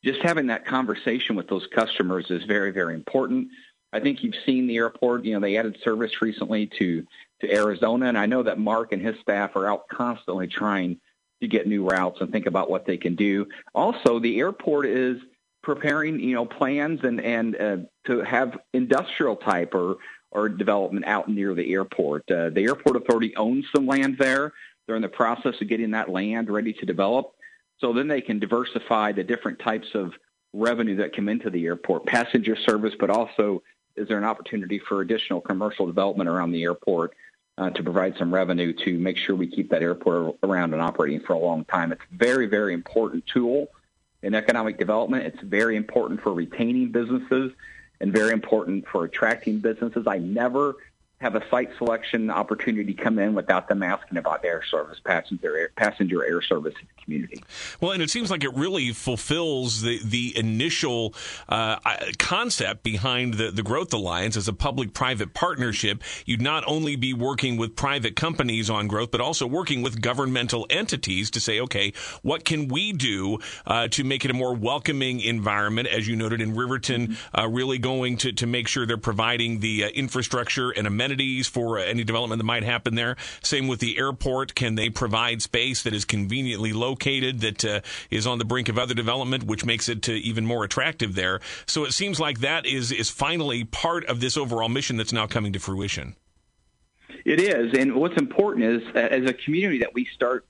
Just 0.05 0.21
having 0.23 0.47
that 0.49 0.65
conversation 0.65 1.37
with 1.37 1.49
those 1.49 1.67
customers 1.75 2.31
is 2.31 2.45
very, 2.45 2.71
very 2.71 2.95
important. 2.95 3.49
I 3.93 4.01
think 4.01 4.23
you've 4.23 4.35
seen 4.45 4.67
the 4.67 4.77
airport. 4.77 5.25
You 5.25 5.35
know, 5.35 5.41
they 5.41 5.57
added 5.57 5.79
service 5.83 6.21
recently 6.21 6.67
to 6.79 7.05
to 7.41 7.53
Arizona, 7.53 8.07
and 8.07 8.19
I 8.19 8.27
know 8.27 8.43
that 8.43 8.59
Mark 8.59 8.93
and 8.93 9.01
his 9.01 9.15
staff 9.21 9.55
are 9.55 9.69
out 9.69 9.89
constantly 9.89 10.49
trying 10.49 11.01
to 11.41 11.49
get 11.49 11.67
new 11.67 11.89
routes 11.89 12.21
and 12.21 12.33
think 12.33 12.47
about 12.47 12.69
what 12.69 12.85
they 12.85 12.97
can 12.97 13.15
do. 13.15 13.47
Also, 13.75 14.19
the 14.19 14.41
airport 14.41 14.87
is 14.87 15.19
preparing, 15.63 16.19
you 16.19 16.35
know, 16.35 16.45
plans 16.45 17.01
and 17.05 17.21
and 17.21 17.61
uh, 17.61 17.77
to 18.07 18.21
have 18.23 18.59
industrial 18.73 19.37
type 19.37 19.75
or 19.75 19.97
or 20.31 20.49
development 20.49 21.07
out 21.07 21.29
near 21.29 21.55
the 21.55 21.73
airport. 21.73 22.31
Uh, 22.31 22.51
the 22.51 22.65
airport 22.65 22.97
authority 22.97 23.35
owns 23.37 23.65
some 23.75 23.87
land 23.87 24.17
there. 24.19 24.53
They're 24.87 24.97
in 24.97 25.03
the 25.03 25.09
process 25.09 25.55
of 25.61 25.69
getting 25.69 25.93
that 25.93 26.09
land 26.09 26.51
ready 26.51 26.73
to 26.75 26.87
develop. 26.87 27.33
So 27.81 27.93
then 27.93 28.09
they 28.09 28.21
can 28.21 28.39
diversify 28.39 29.13
the 29.13 29.25
different 29.25 29.59
types 29.59 29.89
of 29.95 30.15
revenue 30.53 30.97
that 30.97 31.15
come 31.15 31.29
into 31.29 31.51
the 31.51 31.67
airport, 31.67 32.07
passenger 32.07 32.57
service, 32.57 32.95
but 32.99 33.11
also 33.11 33.63
is 33.97 34.09
there 34.09 34.19
an 34.19 34.25
opportunity 34.25 34.79
for 34.79 35.01
additional 35.01 35.41
commercial 35.41 35.87
development 35.87 36.29
around 36.29 36.53
the 36.53 36.63
airport 36.63 37.15
uh, 37.59 37.71
to 37.71 37.83
provide 37.83 38.17
some 38.17 38.33
revenue 38.33 38.73
to 38.73 38.99
make 38.99 39.17
sure 39.17 39.35
we 39.35 39.47
keep 39.47 39.71
that 39.71 39.83
airport 39.83 40.37
around 40.43 40.73
and 40.73 40.81
operating 40.81 41.21
for 41.21 41.33
a 41.33 41.39
long 41.39 41.65
time. 41.65 41.93
It's 41.93 42.03
a 42.03 42.17
very, 42.17 42.47
very 42.47 42.73
important 42.73 43.27
tool 43.27 43.69
in 44.23 44.35
economic 44.35 44.79
development. 44.79 45.27
It's 45.27 45.41
very 45.43 45.77
important 45.77 46.23
for 46.23 46.33
retaining 46.33 46.93
businesses 46.93 47.53
and 48.01 48.13
very 48.13 48.33
important 48.33 48.87
for 48.87 49.05
attracting 49.05 49.59
businesses. 49.59 50.07
I 50.07 50.19
never 50.19 50.77
have 51.21 51.35
a 51.35 51.43
site 51.51 51.71
selection 51.79 52.31
opportunity 52.31 52.95
come 52.95 53.19
in 53.19 53.35
without 53.35 53.69
them 53.69 53.83
asking 53.83 54.19
about 54.19 54.45
air 54.45 54.63
service, 54.71 55.01
passenger 55.05 55.57
air, 55.57 55.71
passenger 55.75 56.25
air 56.25 56.41
service 56.41 56.75
in 56.81 56.87
the 56.97 57.03
community. 57.03 57.43
Well, 57.81 57.91
and 57.91 58.01
it 58.01 58.09
seems 58.09 58.31
like 58.31 58.45
it 58.45 58.55
really 58.55 58.93
fulfills 58.93 59.83
the 59.83 59.99
the 60.05 60.37
initial 60.39 61.15
uh, 61.49 61.79
concept 62.19 62.85
behind 62.85 63.35
the 63.35 63.51
the 63.51 63.65
Growth 63.65 63.93
Alliance 63.93 64.37
as 64.37 64.47
a 64.47 64.53
public-private 64.53 65.35
partnership. 65.35 66.05
You'd 66.25 66.41
not 66.41 66.63
only 66.69 66.95
be 66.95 67.13
working 67.13 67.57
with 67.57 67.75
private 67.75 68.15
companies 68.15 68.71
on 68.71 68.87
growth, 68.87 69.11
but 69.11 69.21
also 69.21 69.45
working 69.45 69.83
with 69.83 70.01
governmental 70.01 70.67
entities 70.71 71.33
to 71.33 71.41
say, 71.41 71.59
okay, 71.61 71.95
what 72.23 72.45
can 72.45 72.69
we 72.69 72.93
do 72.93 73.41
uh, 73.67 73.89
to 73.89 74.05
make 74.05 74.25
it 74.25 74.31
a 74.31 74.35
more 74.35 74.55
welcoming 74.55 75.21
environment? 75.21 75.89
As 75.89 76.07
you 76.07 76.15
noted 76.15 76.41
in 76.41 76.55
Riverton, 76.55 77.09
mm-hmm. 77.09 77.41
uh, 77.41 77.49
really 77.49 77.79
going 77.79 78.19
to 78.19 78.33
to 78.35 78.47
make 78.47 78.69
sure 78.69 78.87
they're 78.87 78.99
providing 78.99 79.59
the 79.59 79.83
uh, 79.83 79.89
infrastructure 79.89 80.71
and 80.71 80.87
amenities 80.87 81.08
amenities 81.09 81.47
for 81.47 81.79
any 81.79 82.05
development 82.05 82.39
that 82.39 82.45
might 82.45 82.63
happen 82.63 82.95
there. 82.95 83.17
Same 83.43 83.69
with 83.69 83.81
the 83.81 83.99
airport. 83.99 84.55
Can 84.55 84.75
they 84.75 84.91
provide 84.91 85.43
space 85.43 85.83
that 85.83 85.95
is 85.95 86.05
conveniently 86.05 86.73
located 86.73 87.41
that 87.41 87.65
uh, 87.65 87.81
is 88.11 88.27
on 88.27 88.39
the 88.39 88.45
brink 88.45 88.69
of 88.69 88.79
other 88.79 88.95
development, 88.95 89.45
which 89.45 89.65
makes 89.65 89.89
it 89.89 90.09
uh, 90.09 90.13
even 90.13 90.45
more 90.45 90.65
attractive 90.65 91.15
there? 91.15 91.41
So 91.67 91.85
it 91.85 91.93
seems 91.93 92.21
like 92.21 92.41
that 92.41 92.67
is 92.67 92.93
is 92.93 93.11
finally 93.11 93.65
part 93.65 94.05
of 94.05 94.21
this 94.21 94.37
overall 94.37 94.69
mission 94.69 94.97
that's 94.97 95.13
now 95.13 95.27
coming 95.27 95.53
to 95.55 95.59
fruition. 95.59 96.17
It 97.25 97.41
is, 97.41 97.77
and 97.77 97.95
what's 97.95 98.17
important 98.17 98.65
is 98.65 98.83
as 98.95 99.29
a 99.29 99.33
community 99.33 99.79
that 99.79 99.95
we 99.95 100.05
start 100.05 100.47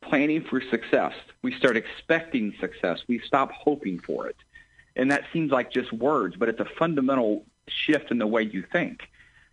planning 0.00 0.42
for 0.42 0.60
success. 0.60 1.14
We 1.42 1.54
start 1.54 1.76
expecting 1.76 2.54
success. 2.60 3.02
We 3.06 3.20
stop 3.20 3.52
hoping 3.52 4.00
for 4.00 4.26
it. 4.26 4.36
And 4.96 5.10
that 5.10 5.22
seems 5.32 5.50
like 5.52 5.70
just 5.70 5.92
words, 5.92 6.36
but 6.36 6.48
it's 6.48 6.60
a 6.60 6.66
fundamental 6.78 7.46
shift 7.68 8.10
in 8.10 8.18
the 8.18 8.26
way 8.26 8.42
you 8.42 8.64
think 8.72 9.08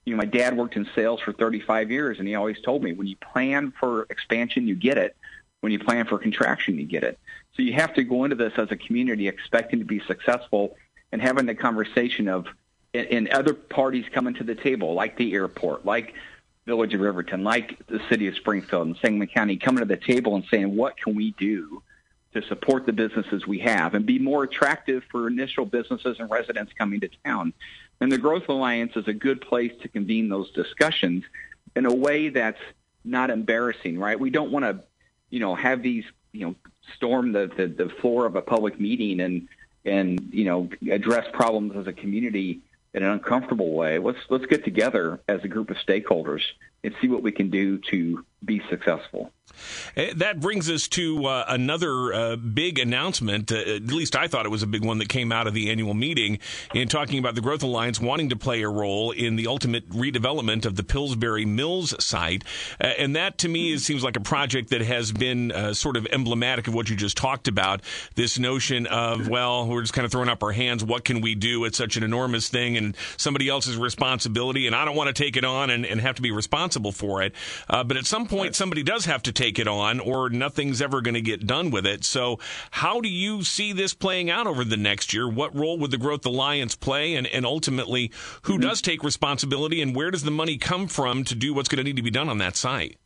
you 0.05 0.13
know, 0.13 0.17
my 0.17 0.25
dad 0.25 0.57
worked 0.57 0.75
in 0.75 0.87
sales 0.95 1.19
for 1.21 1.33
35 1.33 1.91
years, 1.91 2.19
and 2.19 2.27
he 2.27 2.35
always 2.35 2.59
told 2.61 2.83
me, 2.83 2.93
when 2.93 3.07
you 3.07 3.15
plan 3.17 3.73
for 3.79 4.03
expansion, 4.09 4.67
you 4.67 4.75
get 4.75 4.97
it. 4.97 5.15
When 5.61 5.71
you 5.71 5.79
plan 5.79 6.05
for 6.05 6.17
contraction, 6.17 6.79
you 6.79 6.85
get 6.85 7.03
it. 7.03 7.19
So 7.55 7.63
you 7.63 7.73
have 7.73 7.93
to 7.95 8.03
go 8.03 8.23
into 8.23 8.35
this 8.35 8.53
as 8.57 8.71
a 8.71 8.77
community 8.77 9.27
expecting 9.27 9.79
to 9.79 9.85
be 9.85 9.99
successful 10.07 10.77
and 11.11 11.21
having 11.21 11.45
the 11.45 11.55
conversation 11.55 12.27
of, 12.29 12.45
and 12.93 13.27
other 13.29 13.53
parties 13.53 14.05
coming 14.11 14.33
to 14.35 14.43
the 14.43 14.55
table, 14.55 14.93
like 14.93 15.17
the 15.17 15.33
airport, 15.33 15.85
like 15.85 16.13
Village 16.65 16.93
of 16.93 17.01
Riverton, 17.01 17.43
like 17.43 17.85
the 17.87 17.99
city 18.09 18.27
of 18.27 18.35
Springfield 18.35 18.87
and 18.87 18.97
Sangamon 18.97 19.27
County, 19.27 19.57
coming 19.57 19.79
to 19.79 19.85
the 19.85 19.97
table 19.97 20.35
and 20.35 20.45
saying, 20.49 20.75
what 20.75 20.97
can 20.97 21.15
we 21.15 21.31
do 21.31 21.83
to 22.33 22.41
support 22.43 22.85
the 22.85 22.93
businesses 22.93 23.47
we 23.47 23.59
have 23.59 23.95
and 23.95 24.05
be 24.05 24.19
more 24.19 24.43
attractive 24.43 25.03
for 25.11 25.27
initial 25.27 25.65
businesses 25.65 26.19
and 26.19 26.29
residents 26.29 26.71
coming 26.77 26.99
to 26.99 27.09
town. 27.25 27.53
And 28.01 28.11
the 28.11 28.17
Growth 28.17 28.47
Alliance 28.49 28.95
is 28.95 29.07
a 29.07 29.13
good 29.13 29.41
place 29.41 29.71
to 29.81 29.87
convene 29.87 30.29
those 30.29 30.51
discussions 30.51 31.23
in 31.75 31.85
a 31.85 31.93
way 31.93 32.29
that's 32.29 32.61
not 33.03 33.29
embarrassing, 33.29 33.97
right? 33.97 34.19
We 34.19 34.29
don't 34.29 34.51
want 34.51 34.65
to, 34.65 34.83
you 35.29 35.39
know, 35.39 35.55
have 35.55 35.81
these, 35.81 36.05
you 36.31 36.45
know, 36.45 36.55
storm 36.95 37.31
the, 37.31 37.47
the, 37.55 37.67
the 37.67 37.89
floor 37.89 38.25
of 38.25 38.35
a 38.35 38.41
public 38.41 38.79
meeting 38.79 39.19
and, 39.19 39.47
and, 39.85 40.29
you 40.31 40.45
know, 40.45 40.69
address 40.91 41.27
problems 41.33 41.75
as 41.75 41.87
a 41.87 41.93
community 41.93 42.61
in 42.93 43.03
an 43.03 43.09
uncomfortable 43.09 43.71
way, 43.71 43.99
let's 43.99 44.19
let's 44.29 44.45
get 44.45 44.63
together 44.63 45.19
as 45.27 45.43
a 45.43 45.47
group 45.47 45.69
of 45.69 45.77
stakeholders 45.77 46.41
and 46.83 46.93
see 47.01 47.07
what 47.07 47.21
we 47.21 47.31
can 47.31 47.49
do 47.49 47.77
to 47.77 48.25
be 48.43 48.61
successful. 48.69 49.31
Eh, 49.95 50.13
that 50.15 50.39
brings 50.39 50.69
us 50.69 50.87
to 50.87 51.25
uh, 51.25 51.45
another 51.47 52.13
uh, 52.13 52.35
big 52.35 52.79
announcement. 52.79 53.51
Uh, 53.51 53.57
at 53.57 53.87
least 53.87 54.15
I 54.15 54.27
thought 54.27 54.45
it 54.45 54.49
was 54.49 54.63
a 54.63 54.67
big 54.67 54.83
one 54.83 54.99
that 54.99 55.09
came 55.09 55.31
out 55.31 55.47
of 55.47 55.53
the 55.53 55.69
annual 55.69 55.93
meeting 55.93 56.39
in 56.73 56.87
talking 56.87 57.19
about 57.19 57.35
the 57.35 57.41
Growth 57.41 57.63
Alliance 57.63 57.99
wanting 57.99 58.29
to 58.29 58.35
play 58.35 58.61
a 58.61 58.69
role 58.69 59.11
in 59.11 59.35
the 59.35 59.47
ultimate 59.47 59.89
redevelopment 59.89 60.65
of 60.65 60.75
the 60.75 60.83
Pillsbury 60.83 61.45
Mills 61.45 61.93
site. 62.03 62.43
Uh, 62.79 62.87
and 62.87 63.15
that 63.15 63.37
to 63.39 63.49
me 63.49 63.73
is, 63.73 63.85
seems 63.85 64.03
like 64.03 64.15
a 64.15 64.21
project 64.21 64.69
that 64.69 64.81
has 64.81 65.11
been 65.11 65.51
uh, 65.51 65.73
sort 65.73 65.97
of 65.97 66.07
emblematic 66.11 66.67
of 66.67 66.73
what 66.73 66.89
you 66.89 66.95
just 66.95 67.17
talked 67.17 67.47
about. 67.47 67.81
This 68.15 68.39
notion 68.39 68.87
of, 68.87 69.27
well, 69.27 69.67
we're 69.67 69.81
just 69.81 69.93
kind 69.93 70.05
of 70.05 70.11
throwing 70.11 70.29
up 70.29 70.43
our 70.43 70.51
hands. 70.51 70.83
What 70.83 71.05
can 71.05 71.21
we 71.21 71.35
do? 71.35 71.65
It's 71.65 71.77
such 71.77 71.97
an 71.97 72.03
enormous 72.03 72.49
thing 72.49 72.77
and 72.77 72.95
somebody 73.17 73.49
else's 73.49 73.77
responsibility. 73.77 74.67
And 74.67 74.75
I 74.75 74.85
don't 74.85 74.95
want 74.95 75.13
to 75.13 75.23
take 75.23 75.37
it 75.37 75.43
on 75.43 75.69
and, 75.69 75.85
and 75.85 75.99
have 76.01 76.15
to 76.15 76.21
be 76.21 76.31
responsible 76.31 76.91
for 76.91 77.21
it. 77.21 77.33
Uh, 77.69 77.83
but 77.83 77.97
at 77.97 78.05
some 78.05 78.27
point, 78.29 78.55
somebody 78.55 78.83
does 78.83 79.05
have 79.05 79.23
to 79.23 79.31
take 79.31 79.59
it 79.59 79.67
on 79.67 79.99
or 79.99 80.29
nothing's 80.29 80.81
ever 80.81 81.01
going 81.01 81.15
to 81.15 81.21
get 81.21 81.45
done 81.45 81.71
with 81.71 81.85
it. 81.85 82.03
So, 82.03 82.39
how 82.71 83.01
do 83.01 83.09
you 83.09 83.43
see 83.43 83.73
this 83.73 83.93
playing 83.93 84.29
out 84.29 84.47
over 84.47 84.63
the 84.63 84.77
next 84.77 85.13
year? 85.13 85.27
What 85.27 85.55
role 85.55 85.77
would 85.79 85.91
the 85.91 85.97
Growth 85.97 86.25
Alliance 86.25 86.75
play? 86.75 87.15
And, 87.15 87.27
and 87.27 87.45
ultimately, 87.45 88.11
who 88.43 88.53
mm-hmm. 88.53 88.61
does 88.61 88.81
take 88.81 89.03
responsibility 89.03 89.81
and 89.81 89.95
where 89.95 90.11
does 90.11 90.23
the 90.23 90.31
money 90.31 90.57
come 90.57 90.87
from 90.87 91.23
to 91.25 91.35
do 91.35 91.53
what's 91.53 91.67
going 91.67 91.77
to 91.77 91.83
need 91.83 91.97
to 91.97 92.01
be 92.03 92.11
done 92.11 92.29
on 92.29 92.37
that 92.37 92.55
site? 92.55 92.97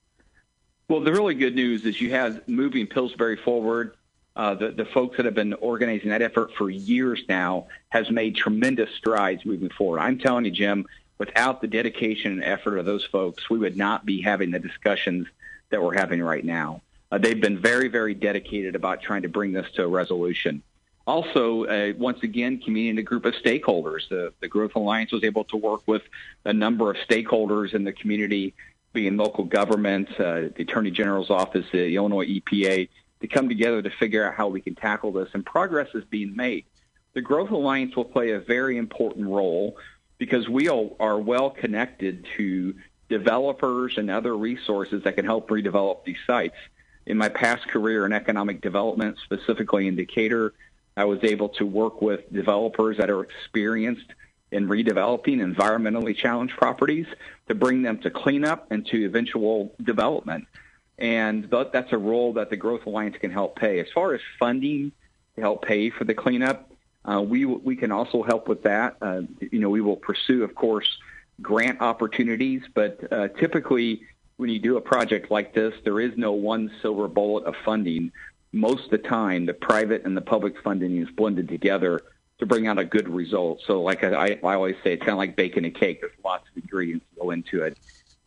Well, 0.89 1.01
the 1.01 1.11
really 1.11 1.33
good 1.33 1.55
news 1.55 1.85
is 1.85 1.99
you 2.01 2.11
have 2.11 2.47
moving 2.47 2.87
Pillsbury 2.87 3.37
forward. 3.37 3.95
Uh, 4.35 4.55
the, 4.55 4.71
the 4.71 4.85
folks 4.85 5.17
that 5.17 5.25
have 5.25 5.35
been 5.35 5.53
organizing 5.53 6.09
that 6.09 6.21
effort 6.21 6.51
for 6.57 6.69
years 6.69 7.23
now 7.29 7.67
has 7.89 8.09
made 8.09 8.35
tremendous 8.35 8.89
strides 8.95 9.45
moving 9.45 9.69
forward. 9.69 9.99
I'm 9.99 10.17
telling 10.17 10.45
you, 10.45 10.51
Jim, 10.51 10.85
without 11.17 11.61
the 11.61 11.67
dedication 11.67 12.31
and 12.33 12.43
effort 12.43 12.77
of 12.77 12.85
those 12.85 13.05
folks, 13.05 13.49
we 13.49 13.57
would 13.59 13.77
not 13.77 14.05
be 14.05 14.21
having 14.21 14.51
the 14.51 14.59
discussions 14.59 15.27
that 15.69 15.81
we're 15.81 15.97
having 15.97 16.21
right 16.21 16.43
now. 16.43 16.81
Uh, 17.11 17.17
they've 17.17 17.41
been 17.41 17.59
very, 17.59 17.87
very 17.87 18.13
dedicated 18.13 18.75
about 18.75 19.01
trying 19.01 19.21
to 19.21 19.29
bring 19.29 19.51
this 19.51 19.69
to 19.71 19.83
a 19.83 19.87
resolution. 19.87 20.63
Also, 21.05 21.65
uh, 21.65 21.93
once 21.97 22.23
again, 22.23 22.59
convening 22.59 22.97
a 22.97 23.03
group 23.03 23.25
of 23.25 23.33
stakeholders. 23.35 24.07
The, 24.09 24.33
the 24.39 24.47
Growth 24.47 24.75
Alliance 24.75 25.11
was 25.11 25.23
able 25.23 25.43
to 25.45 25.57
work 25.57 25.81
with 25.85 26.01
a 26.45 26.53
number 26.53 26.89
of 26.89 26.97
stakeholders 27.07 27.73
in 27.73 27.83
the 27.83 27.91
community, 27.91 28.53
being 28.93 29.17
local 29.17 29.43
governments, 29.43 30.11
uh, 30.13 30.49
the 30.55 30.63
Attorney 30.63 30.91
General's 30.91 31.29
office, 31.29 31.65
the 31.71 31.95
Illinois 31.95 32.25
EPA, 32.25 32.87
to 33.19 33.27
come 33.27 33.49
together 33.49 33.81
to 33.81 33.89
figure 33.89 34.25
out 34.25 34.33
how 34.33 34.47
we 34.47 34.61
can 34.61 34.75
tackle 34.75 35.11
this. 35.11 35.29
And 35.33 35.45
progress 35.45 35.89
is 35.93 36.03
being 36.05 36.35
made. 36.35 36.65
The 37.13 37.21
Growth 37.21 37.51
Alliance 37.51 37.95
will 37.95 38.05
play 38.05 38.31
a 38.31 38.39
very 38.39 38.77
important 38.77 39.27
role 39.27 39.77
because 40.23 40.47
we 40.47 40.69
are 40.69 41.19
well 41.19 41.49
connected 41.49 42.25
to 42.37 42.73
developers 43.09 43.97
and 43.97 44.09
other 44.09 44.37
resources 44.37 45.03
that 45.03 45.17
can 45.17 45.25
help 45.25 45.49
redevelop 45.49 46.05
these 46.05 46.15
sites. 46.25 46.55
In 47.05 47.17
my 47.17 47.27
past 47.27 47.67
career 47.67 48.05
in 48.05 48.13
economic 48.13 48.61
development, 48.61 49.17
specifically 49.21 49.85
in 49.85 49.97
Decatur, 49.97 50.53
I 50.95 51.03
was 51.03 51.19
able 51.23 51.49
to 51.49 51.65
work 51.65 52.01
with 52.01 52.31
developers 52.31 52.95
that 52.99 53.09
are 53.09 53.21
experienced 53.21 54.13
in 54.49 54.69
redeveloping 54.69 55.39
environmentally 55.43 56.15
challenged 56.15 56.55
properties 56.55 57.07
to 57.49 57.53
bring 57.53 57.81
them 57.81 57.97
to 57.97 58.09
cleanup 58.09 58.67
and 58.71 58.85
to 58.85 59.03
eventual 59.03 59.75
development. 59.83 60.47
And 60.97 61.49
that's 61.51 61.91
a 61.91 61.97
role 61.97 62.31
that 62.33 62.49
the 62.49 62.55
Growth 62.55 62.85
Alliance 62.85 63.17
can 63.19 63.31
help 63.31 63.57
pay. 63.57 63.81
As 63.81 63.87
far 63.93 64.13
as 64.13 64.21
funding 64.39 64.93
to 65.35 65.41
help 65.41 65.65
pay 65.65 65.89
for 65.89 66.05
the 66.05 66.13
cleanup, 66.13 66.69
uh, 67.05 67.21
we 67.21 67.45
we 67.45 67.75
can 67.75 67.91
also 67.91 68.23
help 68.23 68.47
with 68.47 68.63
that. 68.63 68.97
Uh, 69.01 69.21
you 69.39 69.59
know, 69.59 69.69
we 69.69 69.81
will 69.81 69.97
pursue, 69.97 70.43
of 70.43 70.55
course, 70.55 70.87
grant 71.41 71.81
opportunities, 71.81 72.61
but 72.73 73.11
uh, 73.11 73.27
typically 73.29 74.03
when 74.37 74.49
you 74.49 74.59
do 74.59 74.77
a 74.77 74.81
project 74.81 75.29
like 75.29 75.53
this, 75.53 75.73
there 75.83 75.99
is 75.99 76.17
no 76.17 76.31
one 76.31 76.71
silver 76.81 77.07
bullet 77.07 77.45
of 77.45 77.55
funding. 77.63 78.11
Most 78.51 78.85
of 78.85 78.91
the 78.91 78.97
time, 78.97 79.45
the 79.45 79.53
private 79.53 80.05
and 80.05 80.15
the 80.15 80.21
public 80.21 80.61
funding 80.61 80.97
is 80.97 81.09
blended 81.09 81.47
together 81.47 82.01
to 82.39 82.45
bring 82.45 82.67
out 82.67 82.79
a 82.79 82.85
good 82.85 83.07
result. 83.09 83.61
So, 83.65 83.81
like 83.81 84.03
I, 84.03 84.39
I 84.43 84.53
always 84.55 84.75
say, 84.83 84.93
it's 84.93 85.01
kind 85.01 85.11
of 85.11 85.17
like 85.17 85.35
baking 85.35 85.65
a 85.65 85.71
cake. 85.71 86.01
There's 86.01 86.13
lots 86.23 86.47
of 86.49 86.61
ingredients 86.61 87.05
go 87.19 87.31
into 87.31 87.63
it, 87.63 87.77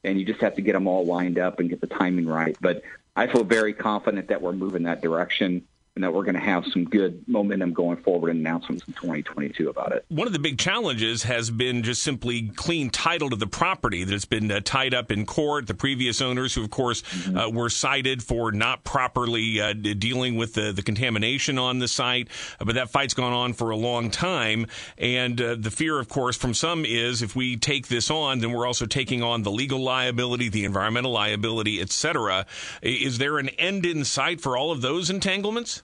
and 0.04 0.18
you 0.18 0.24
just 0.24 0.40
have 0.40 0.54
to 0.56 0.62
get 0.62 0.72
them 0.74 0.86
all 0.86 1.04
lined 1.04 1.38
up 1.38 1.60
and 1.60 1.68
get 1.68 1.80
the 1.80 1.86
timing 1.86 2.26
right. 2.26 2.56
But 2.60 2.82
I 3.14 3.26
feel 3.26 3.44
very 3.44 3.72
confident 3.72 4.28
that 4.28 4.42
we're 4.42 4.52
moving 4.52 4.84
that 4.84 5.00
direction 5.00 5.66
and 5.96 6.04
that 6.04 6.12
we're 6.12 6.24
going 6.24 6.34
to 6.34 6.40
have 6.40 6.66
some 6.66 6.84
good 6.84 7.26
momentum 7.26 7.72
going 7.72 7.96
forward 7.96 8.28
and 8.28 8.38
announcements 8.38 8.86
in 8.86 8.92
2022 8.92 9.70
about 9.70 9.92
it. 9.92 10.04
One 10.08 10.26
of 10.26 10.34
the 10.34 10.38
big 10.38 10.58
challenges 10.58 11.22
has 11.22 11.50
been 11.50 11.82
just 11.82 12.02
simply 12.02 12.50
clean 12.54 12.90
title 12.90 13.30
to 13.30 13.36
the 13.36 13.46
property 13.46 14.04
that's 14.04 14.26
been 14.26 14.52
uh, 14.52 14.60
tied 14.62 14.92
up 14.92 15.10
in 15.10 15.24
court. 15.24 15.66
The 15.66 15.74
previous 15.74 16.20
owners, 16.20 16.54
who 16.54 16.62
of 16.62 16.70
course 16.70 17.00
mm-hmm. 17.00 17.36
uh, 17.38 17.48
were 17.48 17.70
cited 17.70 18.22
for 18.22 18.52
not 18.52 18.84
properly 18.84 19.58
uh, 19.58 19.72
dealing 19.72 20.36
with 20.36 20.52
the, 20.52 20.70
the 20.70 20.82
contamination 20.82 21.58
on 21.58 21.78
the 21.78 21.88
site, 21.88 22.28
but 22.58 22.74
that 22.74 22.90
fight's 22.90 23.14
gone 23.14 23.32
on 23.32 23.54
for 23.54 23.70
a 23.70 23.76
long 23.76 24.10
time. 24.10 24.66
And 24.98 25.40
uh, 25.40 25.56
the 25.58 25.70
fear, 25.70 25.98
of 25.98 26.10
course, 26.10 26.36
from 26.36 26.52
some 26.52 26.84
is 26.84 27.22
if 27.22 27.34
we 27.34 27.56
take 27.56 27.88
this 27.88 28.10
on, 28.10 28.40
then 28.40 28.52
we're 28.52 28.66
also 28.66 28.84
taking 28.84 29.22
on 29.22 29.44
the 29.44 29.50
legal 29.50 29.78
liability, 29.78 30.50
the 30.50 30.66
environmental 30.66 31.12
liability, 31.12 31.80
etc. 31.80 32.44
Is 32.82 33.16
there 33.16 33.38
an 33.38 33.48
end 33.48 33.86
in 33.86 34.04
sight 34.04 34.42
for 34.42 34.58
all 34.58 34.70
of 34.70 34.82
those 34.82 35.08
entanglements? 35.08 35.82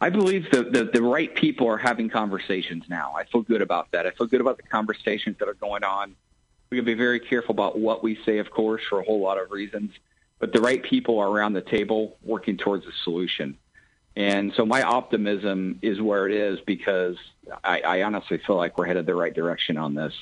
I 0.00 0.10
believe 0.10 0.50
the, 0.50 0.62
the, 0.62 0.84
the 0.84 1.02
right 1.02 1.34
people 1.34 1.66
are 1.68 1.76
having 1.76 2.08
conversations 2.08 2.84
now. 2.88 3.14
I 3.16 3.24
feel 3.24 3.42
good 3.42 3.62
about 3.62 3.90
that. 3.92 4.06
I 4.06 4.10
feel 4.10 4.26
good 4.26 4.40
about 4.40 4.56
the 4.56 4.62
conversations 4.62 5.36
that 5.38 5.48
are 5.48 5.54
going 5.54 5.82
on. 5.82 6.14
We 6.70 6.78
can 6.78 6.84
be 6.84 6.94
very 6.94 7.18
careful 7.18 7.52
about 7.52 7.78
what 7.78 8.02
we 8.02 8.18
say, 8.24 8.38
of 8.38 8.50
course, 8.50 8.82
for 8.88 9.00
a 9.00 9.04
whole 9.04 9.20
lot 9.20 9.38
of 9.38 9.50
reasons. 9.50 9.92
But 10.38 10.52
the 10.52 10.60
right 10.60 10.82
people 10.82 11.18
are 11.18 11.28
around 11.28 11.54
the 11.54 11.62
table 11.62 12.16
working 12.22 12.56
towards 12.56 12.86
a 12.86 12.92
solution. 13.02 13.56
And 14.14 14.52
so 14.54 14.64
my 14.64 14.82
optimism 14.82 15.78
is 15.82 16.00
where 16.00 16.28
it 16.28 16.34
is 16.34 16.60
because 16.60 17.16
I, 17.64 17.80
I 17.80 18.02
honestly 18.02 18.38
feel 18.38 18.56
like 18.56 18.78
we're 18.78 18.86
headed 18.86 19.06
the 19.06 19.14
right 19.14 19.34
direction 19.34 19.76
on 19.76 19.94
this 19.94 20.12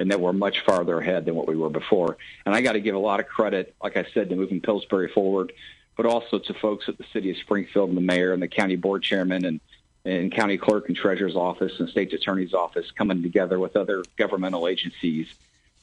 and 0.00 0.10
that 0.10 0.20
we're 0.20 0.32
much 0.32 0.60
farther 0.60 1.00
ahead 1.00 1.24
than 1.24 1.34
what 1.34 1.48
we 1.48 1.56
were 1.56 1.70
before. 1.70 2.16
And 2.46 2.54
I 2.54 2.60
got 2.60 2.72
to 2.72 2.80
give 2.80 2.94
a 2.94 2.98
lot 2.98 3.20
of 3.20 3.26
credit, 3.26 3.74
like 3.82 3.96
I 3.96 4.06
said, 4.14 4.30
to 4.30 4.36
moving 4.36 4.60
Pillsbury 4.60 5.08
forward 5.08 5.52
but 5.98 6.06
also 6.06 6.38
to 6.38 6.54
folks 6.54 6.88
at 6.88 6.96
the 6.96 7.04
city 7.12 7.32
of 7.32 7.36
Springfield 7.38 7.88
and 7.88 7.98
the 7.98 8.02
mayor 8.02 8.32
and 8.32 8.40
the 8.40 8.48
county 8.48 8.76
board 8.76 9.02
chairman 9.02 9.44
and, 9.44 9.60
and 10.04 10.30
county 10.30 10.56
clerk 10.56 10.86
and 10.86 10.96
treasurer's 10.96 11.34
office 11.34 11.72
and 11.80 11.88
state's 11.88 12.14
attorney's 12.14 12.54
office 12.54 12.88
coming 12.92 13.20
together 13.20 13.58
with 13.58 13.76
other 13.76 14.04
governmental 14.16 14.68
agencies 14.68 15.26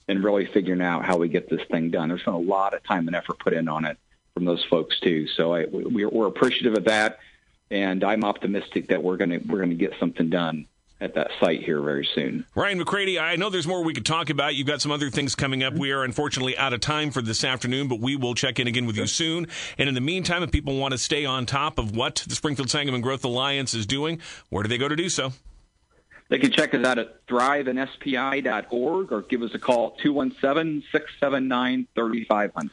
and 0.08 0.24
really 0.24 0.46
figuring 0.46 0.82
out 0.82 1.04
how 1.04 1.18
we 1.18 1.28
get 1.28 1.50
this 1.50 1.62
thing 1.70 1.92
done. 1.92 2.08
There's 2.08 2.24
been 2.24 2.34
a 2.34 2.40
lot 2.40 2.74
of 2.74 2.82
time 2.84 3.08
and 3.08 3.16
effort 3.16 3.40
put 3.40 3.52
in 3.52 3.68
on 3.68 3.84
it 3.84 3.98
from 4.34 4.46
those 4.46 4.64
folks 4.64 5.02
too. 5.02 5.28
So 5.28 5.54
I, 5.54 5.66
we're, 5.66 6.08
we're 6.08 6.28
appreciative 6.28 6.76
of 6.76 6.86
that, 6.86 7.20
and 7.70 8.02
I'm 8.02 8.24
optimistic 8.24 8.88
that 8.88 9.04
we're 9.04 9.18
gonna 9.18 9.40
we're 9.46 9.60
gonna 9.60 9.74
get 9.74 9.96
something 10.00 10.30
done 10.30 10.66
at 11.02 11.14
that 11.16 11.30
site 11.40 11.62
here 11.62 11.82
very 11.82 12.08
soon. 12.16 12.46
Ryan 12.56 12.80
McCrady, 12.80 13.20
I 13.22 13.36
know 13.36 13.50
there's 13.50 13.68
more 13.68 13.84
we 13.84 13.94
could 13.94 14.06
talk 14.06 14.30
about. 14.30 14.56
You've 14.56 14.68
got 14.68 14.82
some 14.82 14.92
other 14.92 15.10
things 15.10 15.36
coming 15.36 15.64
up. 15.64 15.74
We 15.74 15.92
are 15.92 16.04
unfortunately 16.04 16.58
out 16.58 16.74
of 16.74 16.80
time 16.80 17.12
for 17.12 17.22
this 17.22 17.44
afternoon, 17.44 17.88
but 17.88 18.00
we 18.00 18.16
will 18.16 18.34
check 18.34 18.60
in 18.60 18.68
again 18.68 18.86
with 18.86 18.96
you 18.96 19.08
soon. 19.08 19.48
And 19.78 19.90
in 19.90 19.96
the 19.96 20.02
meantime, 20.02 20.42
if 20.42 20.52
people 20.52 20.78
want 20.78 20.94
to 20.94 20.98
stay 20.98 21.26
on 21.26 21.46
top 21.46 21.78
of 21.78 21.96
what 21.96 22.24
the 22.28 22.36
Springfield 22.36 22.70
Sangamon 22.70 23.02
Growth 23.02 23.26
Alliance 23.26 23.74
is 23.74 23.86
doing, 23.86 24.22
where 24.50 24.64
do 24.64 24.70
they 24.70 24.78
go 24.78 24.88
to 24.88 24.96
do 24.96 25.10
so? 25.10 25.34
They 26.28 26.40
can 26.40 26.52
check 26.52 26.74
us 26.74 26.84
out 26.84 26.98
at 26.98 27.28
thriveandspi.org 27.28 29.12
or 29.12 29.22
give 29.22 29.44
us 29.44 29.54
a 29.54 29.60
call 29.60 29.94
at 29.96 30.04
217 30.04 30.84
679 30.92 31.88
3500. 31.94 32.72